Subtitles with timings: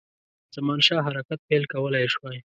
[0.55, 2.39] زمانشاه حرکت پیل کولای شوای.